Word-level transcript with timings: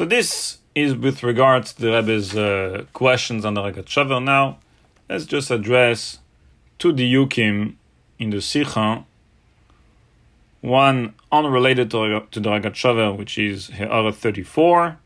So 0.00 0.06
this 0.06 0.56
is 0.74 0.94
with 0.94 1.22
regards 1.22 1.74
to 1.74 1.82
the 1.82 1.92
Rebbe's 1.92 2.34
uh, 2.34 2.86
questions 2.94 3.44
on 3.44 3.52
the 3.52 3.60
Ragat 3.60 4.24
Now, 4.24 4.56
let's 5.10 5.26
just 5.26 5.50
address 5.50 6.20
two 6.78 6.94
diyukim 6.94 7.74
in 8.18 8.30
the 8.30 8.40
Sikha, 8.40 9.04
one 10.62 11.12
unrelated 11.30 11.90
to, 11.90 12.22
to 12.30 12.40
the 12.40 12.48
Ragat 12.48 13.18
which 13.18 13.36
is 13.36 13.66
He'ara 13.66 14.10
34, 14.10 14.96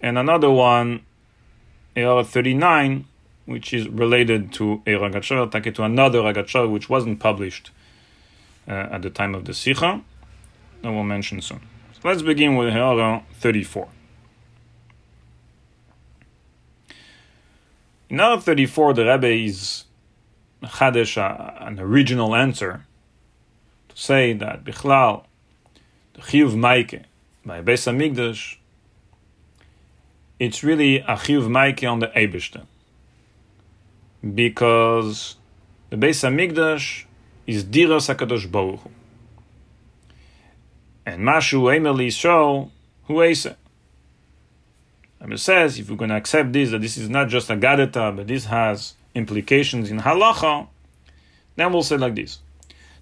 and 0.00 0.18
another 0.18 0.50
one, 0.50 1.04
He'ara 1.94 2.24
39, 2.24 3.04
which 3.46 3.72
is 3.72 3.86
related 3.86 4.52
to 4.54 4.82
a 4.88 4.94
Ragat 4.94 5.52
take 5.52 5.72
to 5.76 5.84
another 5.84 6.18
Ragat 6.18 6.68
which 6.68 6.90
wasn't 6.90 7.20
published 7.20 7.70
uh, 8.66 8.72
at 8.72 9.02
the 9.02 9.10
time 9.10 9.36
of 9.36 9.44
the 9.44 9.54
Sikha, 9.54 10.02
that 10.82 10.90
we'll 10.90 11.04
mention 11.04 11.40
soon. 11.40 11.60
So 12.00 12.10
let's 12.10 12.22
begin 12.22 12.54
with 12.54 12.72
He'ara 12.72 13.24
34. 13.34 13.88
In 18.08 18.18
He'ara 18.18 18.40
34, 18.40 18.94
the 18.94 19.04
Rebbe 19.04 19.26
is 19.26 19.84
Chadesh, 20.62 21.18
uh, 21.18 21.64
an 21.64 21.80
original 21.80 22.36
answer 22.36 22.86
to 23.88 23.96
say 23.96 24.32
that 24.32 24.62
Bichlal, 24.62 25.24
the 26.12 26.20
Chiyuv 26.20 26.52
Maike, 26.54 27.02
by 27.44 27.62
Beis 27.62 27.90
Hamikdash, 27.90 28.58
it's 30.38 30.62
really 30.62 30.98
a 30.98 31.16
Chiyuv 31.16 31.48
Maike 31.48 31.90
on 31.90 31.98
the 31.98 32.06
Eibishter. 32.08 32.64
Because 34.22 35.34
the 35.90 35.96
Beis 35.96 36.22
Hamikdash 36.22 37.06
is 37.48 37.64
Diras 37.64 38.14
HaKadosh 38.14 38.48
Baruch 38.52 38.82
Hu. 38.82 38.90
And 41.08 41.22
Mashu 41.22 41.62
Emeli 41.74 42.12
show 42.12 42.70
who 43.06 43.22
it. 43.22 43.46
It 45.22 45.38
says 45.38 45.78
if 45.78 45.88
we're 45.88 45.96
going 45.96 46.10
to 46.10 46.16
accept 46.16 46.52
this, 46.52 46.70
that 46.70 46.82
this 46.82 46.98
is 46.98 47.08
not 47.08 47.28
just 47.28 47.48
a 47.48 47.56
gadeta, 47.56 48.14
but 48.14 48.26
this 48.26 48.44
has 48.44 48.92
implications 49.14 49.90
in 49.90 50.00
halacha, 50.00 50.68
then 51.56 51.72
we'll 51.72 51.82
say 51.82 51.96
like 51.96 52.14
this. 52.14 52.40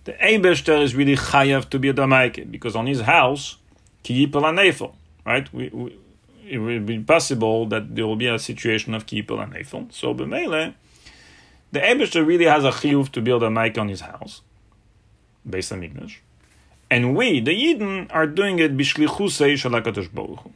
The 0.04 0.12
Eibeshter 0.12 0.80
is 0.84 0.94
really 0.94 1.16
chayav 1.16 1.68
to 1.70 1.80
be 1.80 1.88
a 1.88 1.94
damaike, 1.94 2.48
because 2.48 2.76
on 2.76 2.86
his 2.86 3.00
house, 3.00 3.56
kiyipel 4.04 4.44
anefel, 4.44 4.94
right? 5.24 5.52
We, 5.52 5.68
we, 5.70 5.98
it 6.48 6.58
will 6.58 6.78
be 6.78 7.00
possible 7.00 7.66
that 7.66 7.96
there 7.96 8.06
will 8.06 8.14
be 8.14 8.28
a 8.28 8.38
situation 8.38 8.94
of 8.94 9.06
kiyipel 9.06 9.44
anefel. 9.44 9.92
So 9.92 10.14
b'meile, 10.14 10.74
the 11.72 11.80
Eibeshter 11.80 12.24
really 12.24 12.44
has 12.44 12.64
a 12.64 12.70
chiyuv 12.70 13.10
to 13.10 13.20
build 13.20 13.42
a 13.42 13.50
mic 13.50 13.76
on 13.76 13.88
his 13.88 14.02
house, 14.02 14.42
based 15.44 15.72
on 15.72 15.82
English. 15.82 16.22
And 16.90 17.16
we, 17.16 17.40
the 17.40 17.50
Yidden, 17.50 18.08
are 18.10 18.26
doing 18.26 18.58
it 18.58 18.76
bishlichusei 18.76 19.54
shalakadosh 19.54 20.12
baruch 20.12 20.50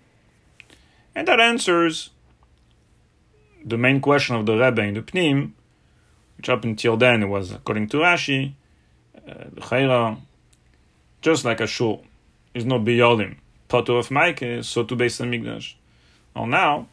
And 1.15 1.27
that 1.27 1.41
answers 1.41 2.11
the 3.65 3.77
main 3.77 4.01
question 4.01 4.37
of 4.37 4.47
the 4.47 4.57
Rebbe 4.57 4.83
in 4.83 4.95
the 4.95 5.03
Pnim, 5.03 5.53
which 6.37 6.49
up 6.49 6.65
until 6.65 6.97
then 6.97 7.29
was, 7.29 7.53
according 7.53 7.89
to 7.89 7.99
Rashi, 7.99 8.53
uh, 9.17 9.45
the 9.53 9.61
Chayra, 9.61 10.19
just 11.21 11.45
like 11.45 11.61
a 11.61 11.67
shul, 11.67 12.05
is 12.55 12.65
not 12.65 12.81
biyolim, 12.81 13.37
pato 13.69 13.99
of 13.99 14.09
Maike, 14.09 14.65
so 14.65 14.85
to 14.85 14.97
base 14.97 15.21
on 15.21 15.31
Migdash. 15.31 15.75
Well, 16.35 16.47
now, 16.47 16.87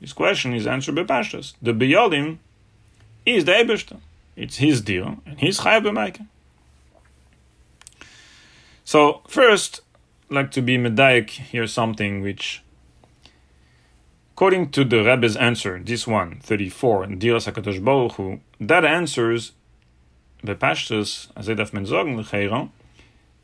this 0.00 0.12
question 0.12 0.52
is 0.52 0.66
answered 0.66 0.96
by 0.96 1.04
Pashtas. 1.04 1.54
The 1.62 1.72
biyolim 1.72 2.38
is 3.24 3.44
the 3.44 3.52
Eberster. 3.52 4.00
It's 4.36 4.56
his 4.56 4.80
deal, 4.80 5.18
and 5.24 5.38
he's 5.38 5.60
Chayav 5.60 5.82
b'Maike. 5.82 6.26
So, 8.90 9.22
first, 9.28 9.82
I'd 10.28 10.34
like 10.34 10.50
to 10.50 10.60
be 10.60 10.76
medaic 10.76 11.30
here 11.30 11.68
something 11.68 12.22
which 12.22 12.64
According 14.32 14.70
to 14.70 14.82
the 14.82 15.04
Rebbe's 15.04 15.36
answer, 15.36 15.78
this 15.78 16.08
one, 16.08 16.40
34, 16.40 17.06
Diras 17.06 17.46
HaKadosh 17.46 17.84
Baruch 17.84 18.14
Hu, 18.14 18.40
that 18.58 18.84
answers 18.84 19.52
the 20.42 20.56
Bepashtus, 20.56 21.32
Azedaf 21.34 21.70
Menzogen 21.70 22.16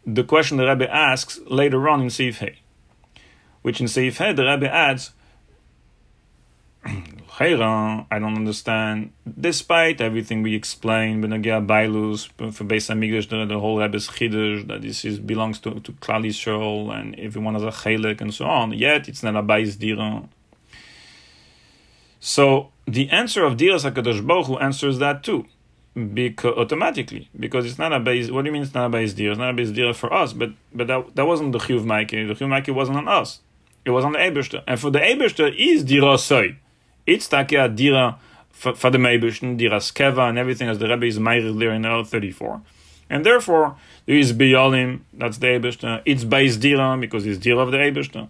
the 0.04 0.24
question 0.24 0.56
the 0.56 0.66
Rebbe 0.66 0.92
asks 0.92 1.38
later 1.46 1.88
on 1.88 2.00
in 2.00 2.08
Seif 2.08 2.56
which 3.62 3.80
in 3.80 3.86
Seif 3.86 4.18
the 4.18 4.44
Rebbe 4.44 4.68
adds, 4.68 5.12
I 7.38 8.18
don't 8.18 8.36
understand. 8.36 9.12
Despite 9.38 10.00
everything 10.00 10.42
we 10.42 10.54
explained, 10.54 11.22
Benagia 11.22 11.66
Bailus, 11.66 12.28
for 12.52 12.64
Beis 12.64 12.88
Hamikdash, 12.88 13.28
the, 13.28 13.44
the 13.44 13.60
whole 13.60 13.78
Rebbe's 13.78 14.08
Chiddush, 14.08 14.66
that 14.68 14.80
this 14.82 15.04
is 15.04 15.18
belongs 15.18 15.58
to, 15.60 15.80
to 15.80 15.92
Klal 15.92 16.24
Yisrael, 16.24 16.98
and 16.98 17.18
everyone 17.18 17.54
has 17.54 17.62
a 17.62 17.66
Chelek, 17.66 18.20
and 18.22 18.32
so 18.32 18.46
on. 18.46 18.72
Yet, 18.72 19.08
it's 19.08 19.22
not 19.22 19.36
a 19.36 19.42
Bais 19.42 19.78
Dira. 19.78 20.28
So 22.20 22.70
the 22.86 23.08
answer 23.10 23.44
of 23.44 23.56
Diras 23.56 23.88
Hakadosh 23.88 24.26
Baruch 24.26 24.46
Hu 24.46 24.56
answers 24.56 24.98
that 24.98 25.22
too, 25.22 25.46
because 25.94 26.56
automatically 26.56 27.28
because 27.38 27.66
it's 27.66 27.78
not 27.78 27.92
a 27.92 28.00
base. 28.00 28.30
What 28.30 28.42
do 28.42 28.48
you 28.48 28.52
mean 28.52 28.62
it's 28.62 28.74
not 28.74 28.86
a 28.86 28.88
base 28.88 29.12
deal? 29.12 29.32
It's 29.32 29.38
not 29.38 29.50
a 29.50 29.52
base 29.52 29.70
deal 29.70 29.92
for 29.92 30.12
us, 30.12 30.32
but 30.32 30.50
but 30.74 30.86
that, 30.86 31.14
that 31.14 31.26
wasn't 31.26 31.52
the 31.52 31.58
Chiyuv 31.58 31.84
Maike. 31.84 32.10
The 32.10 32.34
Chiyuv 32.34 32.48
Maike 32.48 32.74
wasn't 32.74 32.96
on 32.96 33.08
us. 33.08 33.40
It 33.84 33.90
was 33.90 34.04
on 34.04 34.12
the 34.12 34.18
Eberster, 34.18 34.64
and 34.66 34.80
for 34.80 34.90
the 34.90 34.98
Eberster 34.98 35.54
is 35.56 35.84
Dira 35.84 36.16
Soy. 37.06 37.12
It's 37.12 37.28
Takia 37.28 37.74
Dira 37.74 38.18
for, 38.50 38.72
the 38.74 38.98
Eberster, 38.98 39.56
Dira 39.56 39.78
Skeva, 39.78 40.28
and 40.28 40.38
everything 40.38 40.68
as 40.68 40.78
the 40.78 40.88
Rebbe 40.88 41.06
is 41.06 41.18
Meirich 41.18 41.58
there 41.58 41.72
in 41.72 41.84
L 41.84 42.04
thirty 42.04 42.30
four. 42.30 42.62
And 43.08 43.24
therefore, 43.24 43.76
there 44.06 44.16
is 44.16 44.32
Biyalim, 44.32 45.00
that's 45.12 45.38
the 45.38 45.46
Eberster. 45.46 46.02
It's 46.04 46.24
base 46.24 46.56
Dira 46.56 46.96
because 46.98 47.26
it's 47.26 47.38
Dira 47.38 47.58
of 47.58 47.70
the 47.70 47.78
Eberster. 47.78 48.28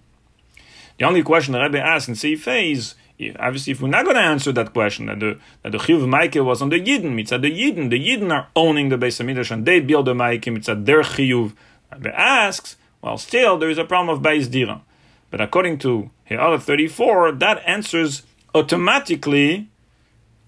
The 0.98 1.04
only 1.04 1.22
question 1.22 1.52
the 1.52 1.60
Rebbe 1.60 1.78
asks 1.78 2.08
in 2.08 2.14
Seifei 2.14 2.72
is 2.72 2.94
obviously, 3.38 3.72
if 3.72 3.80
we're 3.80 3.88
not 3.88 4.04
going 4.04 4.16
to 4.16 4.22
answer 4.22 4.52
that 4.52 4.72
question, 4.72 5.06
that 5.06 5.20
the 5.20 5.38
that 5.62 5.72
the 5.72 5.78
chiyuv 5.78 6.44
was 6.44 6.60
on 6.60 6.68
the 6.68 6.80
Yidden, 6.80 7.14
mitzvah 7.14 7.38
the 7.38 7.50
Yidden, 7.50 7.90
the 7.90 7.98
Yidden 7.98 8.32
are 8.32 8.48
owning 8.54 8.90
the 8.90 8.98
Beis 8.98 9.22
Hamidrash 9.22 9.50
and 9.50 9.64
they 9.64 9.80
build 9.80 10.06
the 10.06 10.14
Maike, 10.14 10.52
mitzvah 10.52 10.74
their 10.74 11.02
chiyuv. 11.02 11.52
The 11.96 12.18
asks, 12.18 12.76
well, 13.00 13.16
still 13.16 13.56
there 13.58 13.70
is 13.70 13.78
a 13.78 13.84
problem 13.84 14.14
of 14.14 14.22
Beis 14.22 14.50
Dira. 14.50 14.82
But 15.30 15.40
according 15.40 15.78
to 15.78 16.10
He'ara 16.24 16.58
34, 16.58 17.32
that 17.32 17.62
answers 17.66 18.22
automatically 18.56 19.68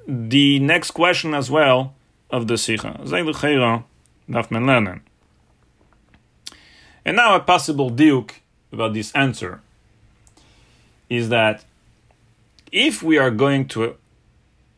the 0.06 0.58
next 0.60 0.92
question 0.92 1.34
as 1.34 1.50
well 1.50 1.94
of 2.30 2.48
the 2.48 2.56
Sikha. 2.56 3.00
And 7.04 7.16
now 7.16 7.34
a 7.36 7.40
possible 7.40 7.90
diuk 7.90 8.30
about 8.72 8.94
this 8.94 9.12
answer 9.12 9.60
is 11.08 11.28
that 11.28 11.64
if 12.72 13.02
we 13.02 13.18
are 13.18 13.30
going 13.30 13.68
to 13.68 13.96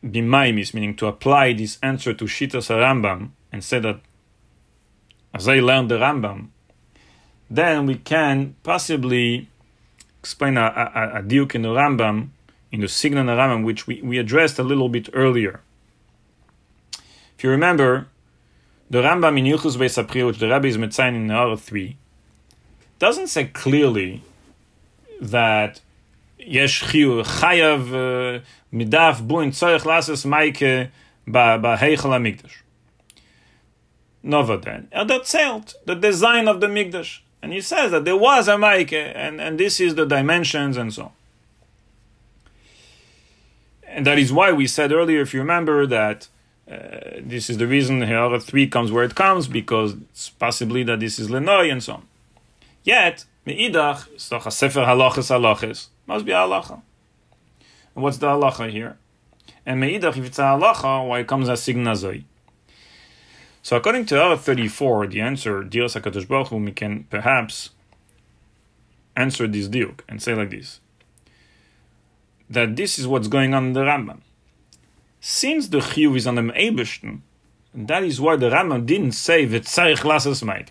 be 0.01 0.21
maimis, 0.21 0.73
meaning 0.73 0.95
to 0.95 1.07
apply 1.07 1.53
this 1.53 1.77
answer 1.83 2.13
to 2.13 2.25
Shitas 2.25 2.69
Rambam 2.69 3.31
and 3.51 3.63
say 3.63 3.79
that 3.79 3.99
as 5.33 5.47
I 5.47 5.59
learned 5.59 5.91
the 5.91 5.97
Rambam, 5.97 6.47
then 7.49 7.85
we 7.85 7.95
can 7.95 8.55
possibly 8.63 9.49
explain 10.19 10.57
a, 10.57 10.61
a, 10.61 11.19
a 11.19 11.23
diuk 11.23 11.55
in 11.55 11.63
the 11.63 11.69
Rambam, 11.69 12.29
in 12.71 12.81
the 12.81 12.87
Signa 12.87 13.23
Naramam, 13.23 13.63
which 13.63 13.87
we, 13.87 14.01
we 14.01 14.17
addressed 14.17 14.57
a 14.59 14.63
little 14.63 14.89
bit 14.89 15.09
earlier. 15.13 15.59
If 17.37 17.43
you 17.43 17.49
remember, 17.49 18.07
the 18.89 19.01
Rambam 19.01 19.37
in 19.39 19.45
Ilchus 19.45 19.77
Beis 19.77 20.25
which 20.25 20.39
the 20.39 20.49
Rabbi 20.49 20.67
is 20.67 20.77
Metzain 20.77 21.15
in 21.15 21.27
Nahar 21.27 21.59
3, 21.59 21.97
doesn't 22.99 23.27
say 23.27 23.45
clearly 23.45 24.21
that 25.19 25.81
Yesh 26.37 26.83
Chiyu 26.83 27.23
Chayav 27.23 27.87
uh, 27.89 28.43
Midaf 28.73 29.25
Buin 29.27 29.49
Tzorech 29.49 29.85
Lases 29.85 30.23
Maike 30.25 30.89
Ba'Heichel 31.27 31.97
HaMikdash. 31.97 32.57
Nova 34.23 34.57
then. 34.57 34.87
That 34.91 35.73
the 35.85 35.95
design 35.95 36.47
of 36.47 36.61
the 36.61 36.67
Mikdash. 36.67 37.19
And 37.41 37.53
he 37.53 37.61
says 37.61 37.91
that 37.91 38.05
there 38.05 38.17
was 38.17 38.47
a 38.47 38.51
Maike, 38.51 38.93
and, 38.93 39.41
and 39.41 39.59
this 39.59 39.79
is 39.79 39.95
the 39.95 40.05
dimensions 40.05 40.77
and 40.77 40.93
so 40.93 41.03
on. 41.03 41.11
And 43.93 44.05
that 44.05 44.17
is 44.17 44.31
why 44.31 44.51
we 44.51 44.67
said 44.67 44.91
earlier, 44.91 45.21
if 45.21 45.33
you 45.33 45.41
remember, 45.41 45.85
that 45.87 46.27
uh, 46.69 47.19
this 47.19 47.49
is 47.49 47.57
the 47.57 47.67
reason 47.67 48.01
He'ara 48.01 48.39
3 48.39 48.67
comes 48.67 48.91
where 48.91 49.03
it 49.03 49.15
comes, 49.15 49.47
because 49.47 49.93
it's 49.93 50.29
possibly 50.29 50.83
that 50.83 50.99
this 51.01 51.19
is 51.19 51.27
Lenoi 51.27 51.71
and 51.71 51.83
so 51.83 51.93
on. 51.93 52.07
Yet, 52.83 53.25
Me'idach, 53.45 54.07
Sefer 54.19 54.81
Halachas 54.81 55.29
Halachas, 55.29 55.87
must 56.07 56.25
be 56.25 56.31
halacha. 56.31 56.81
And 57.95 58.03
what's 58.03 58.17
the 58.17 58.27
halacha 58.27 58.69
here? 58.69 58.97
And 59.65 59.81
meidach, 59.81 60.17
if 60.17 60.25
it's 60.25 60.39
a 60.39 60.43
halacha, 60.43 61.07
why 61.07 61.19
it 61.19 61.27
comes 61.27 61.49
as 61.49 61.61
signazoi? 61.61 62.23
So 63.63 63.77
according 63.77 64.05
to 64.07 64.15
He'ara 64.15 64.37
34, 64.37 65.07
the 65.07 65.21
answer, 65.21 65.63
Dios 65.63 65.95
HaKadosh 65.95 66.27
Baruch 66.27 66.47
Hu, 66.47 66.57
we 66.57 66.71
can 66.71 67.05
perhaps 67.09 67.69
answer 69.15 69.47
this 69.47 69.67
diuk 69.67 69.99
and 70.09 70.21
say 70.21 70.33
like 70.33 70.49
this. 70.49 70.79
That 72.51 72.75
this 72.75 72.99
is 72.99 73.07
what's 73.07 73.27
going 73.27 73.53
on 73.53 73.67
in 73.67 73.73
the 73.73 73.81
Rambam. 73.81 74.19
Since 75.19 75.69
the 75.69 75.79
chiyuv 75.79 76.17
is 76.17 76.27
on 76.27 76.35
the 76.35 76.41
Eibishten, 76.41 77.21
that 77.73 78.03
is 78.03 78.19
why 78.19 78.35
the 78.35 78.49
Rambam 78.49 78.85
didn't 78.85 79.13
say 79.13 79.47
v'tzarich 79.47 80.03
lasas 80.09 80.43
maik. 80.43 80.69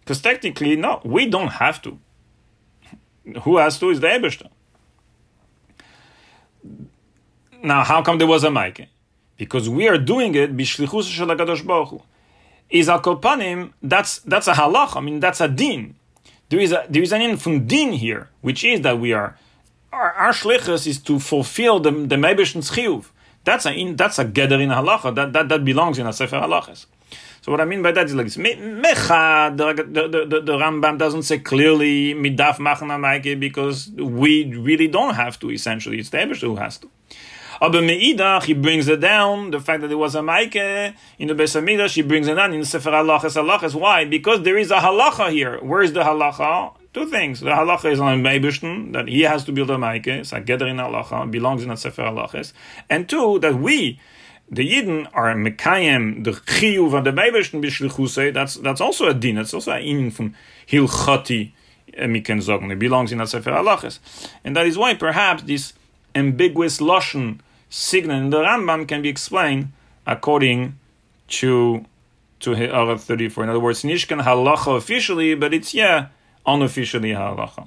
Because 0.00 0.20
technically, 0.20 0.76
no, 0.76 1.00
we 1.02 1.26
don't 1.26 1.48
have 1.48 1.80
to. 1.82 1.98
Who 3.42 3.56
has 3.56 3.78
to 3.78 3.88
is 3.90 4.00
the 4.00 4.08
Eberster. 4.08 4.48
Now, 7.62 7.82
how 7.82 8.02
come 8.02 8.18
there 8.18 8.26
was 8.26 8.44
a 8.44 8.48
Maike? 8.48 8.88
Because 9.38 9.68
we 9.68 9.88
are 9.88 9.96
doing 9.96 10.34
it 10.34 10.54
bishlichus 10.54 11.10
shel 11.10 11.34
Baruch 11.34 11.88
Hu. 11.88 12.02
Is 12.68 12.88
al 12.88 13.00
kolpanim? 13.00 13.72
That's 13.82 14.18
that's 14.18 14.46
a 14.46 14.52
halach. 14.52 14.96
I 14.96 15.00
mean, 15.00 15.20
that's 15.20 15.40
a 15.40 15.48
din. 15.48 15.94
There 16.50 16.60
is 16.60 16.72
a 16.72 16.84
there 16.88 17.02
is 17.02 17.12
an 17.12 17.22
in 17.22 17.38
from 17.38 17.66
din 17.66 17.92
here, 17.92 18.28
which 18.42 18.62
is 18.62 18.82
that 18.82 18.98
we 18.98 19.14
are 19.14 19.38
our, 19.94 20.12
our 20.12 20.32
shlichus 20.32 20.86
is 20.86 20.98
to 21.08 21.18
fulfill 21.18 21.80
the 21.80 21.90
the 21.90 22.16
chiyuv. 22.16 23.06
That's 23.44 23.66
a 23.66 23.72
in, 23.72 23.96
that's 23.96 24.18
a 24.18 24.24
gather 24.24 24.60
in 24.60 24.70
halacha. 24.70 25.14
That, 25.14 25.32
that 25.34 25.48
that 25.48 25.64
belongs 25.64 25.98
in 25.98 26.06
a 26.06 26.12
sefer 26.12 26.36
halachas. 26.36 26.86
So 27.42 27.52
what 27.52 27.60
I 27.60 27.66
mean 27.66 27.82
by 27.82 27.92
that 27.92 28.06
is 28.06 28.14
like 28.14 28.24
this. 28.24 28.38
Mecha, 28.38 29.54
the, 29.54 29.74
the, 29.74 30.08
the, 30.08 30.40
the 30.40 30.52
Rambam 30.56 30.96
doesn't 30.96 31.24
say 31.24 31.38
clearly 31.40 32.14
midaf 32.14 32.58
machen 32.58 32.88
because 33.38 33.90
we 33.90 34.50
really 34.54 34.88
don't 34.88 35.14
have 35.14 35.38
to. 35.40 35.50
Essentially, 35.50 35.98
it's 35.98 36.08
the 36.08 36.16
Ebesh 36.16 36.40
who 36.40 36.56
has 36.56 36.78
to. 36.78 36.88
Aber 37.60 37.82
Meidach, 37.82 38.44
he 38.44 38.54
brings 38.54 38.88
it 38.88 39.00
down, 39.00 39.50
the 39.50 39.60
fact 39.60 39.82
that 39.82 39.92
it 39.92 39.96
was 39.96 40.14
a 40.14 40.20
Maike 40.20 40.94
in 41.18 41.28
the 41.28 41.34
Beis 41.34 41.54
Hamidrash, 41.54 41.94
he 41.94 42.02
brings 42.02 42.26
it 42.28 42.34
down 42.34 42.54
in 42.54 42.60
the 42.60 42.66
Sefer 42.66 42.90
Halachas 42.90 43.36
Halachas. 43.36 43.74
Why? 43.74 44.06
Because 44.06 44.42
there 44.42 44.56
is 44.56 44.70
a 44.70 44.78
halacha 44.78 45.30
here. 45.30 45.58
Where 45.62 45.82
is 45.82 45.92
the 45.92 46.02
halacha? 46.02 46.72
Two 46.94 47.06
things. 47.06 47.40
The 47.40 47.50
halacha 47.50 47.90
is 47.90 47.98
on 47.98 48.22
Meibishten, 48.22 48.92
that 48.92 49.08
he 49.08 49.22
has 49.22 49.42
to 49.44 49.52
build 49.52 49.68
a 49.70 49.74
Maike, 49.76 50.06
it's 50.06 50.32
a 50.32 50.40
Geder 50.40 50.70
in 50.70 50.76
halacha, 50.76 51.28
belongs 51.28 51.64
in 51.64 51.68
the 51.68 51.76
Sefer 51.76 52.02
Halachas. 52.02 52.52
And 52.88 53.08
two, 53.08 53.40
that 53.40 53.56
we, 53.56 53.98
the 54.48 54.70
Yidden 54.70 55.10
are 55.12 55.34
Mekayem, 55.34 56.22
the 56.22 56.30
Chiyuv 56.30 56.96
of 56.96 57.02
the 57.02 57.10
Meibishten 57.10 57.60
Bishlichuse, 57.60 58.32
that's, 58.32 58.54
that's 58.54 58.80
also 58.80 59.08
a 59.08 59.14
din, 59.14 59.38
it's 59.38 59.52
also 59.52 59.72
a 59.72 59.80
in 59.80 60.12
from 60.12 60.36
Hilchati, 60.68 61.50
eh, 61.94 62.06
Miken 62.06 62.38
Zogen, 62.38 62.70
it 62.70 62.78
belongs 62.78 63.10
in 63.10 63.18
the 63.18 63.26
Sefer 63.26 63.50
Halachas. 63.50 63.98
And 64.44 64.54
that 64.54 64.64
is 64.64 64.78
why 64.78 64.94
perhaps 64.94 65.42
this 65.42 65.72
ambiguous 66.14 66.78
Lashon 66.78 67.40
signal 67.68 68.16
in 68.18 68.30
the 68.30 68.40
Rambam 68.40 68.86
can 68.86 69.02
be 69.02 69.08
explained 69.08 69.72
according 70.06 70.78
to 71.26 71.84
to 72.40 72.54
Ha'ara 72.54 72.98
34. 72.98 73.44
In 73.44 73.50
other 73.50 73.58
words, 73.58 73.82
Nishkan 73.82 74.22
halacha 74.22 74.76
officially, 74.76 75.34
but 75.34 75.54
it's 75.54 75.72
yeah, 75.72 76.08
unofficially 76.46 77.12
halacha. 77.14 77.66